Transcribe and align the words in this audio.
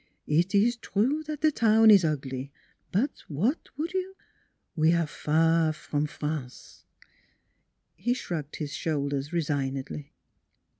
It 0.25 0.55
is 0.55 0.77
true 0.77 1.21
that 1.27 1.41
the 1.41 1.51
town 1.51 1.91
is 1.91 2.03
ugly; 2.03 2.51
but 2.91 3.21
what 3.27 3.69
would 3.77 3.93
you? 3.93 4.15
We 4.75 4.93
are 4.93 5.05
far 5.05 5.73
from 5.73 6.07
France." 6.07 6.85
He 7.93 8.15
shrugged 8.15 8.55
his 8.55 8.73
shoulders 8.73 9.31
resignedly. 9.31 10.15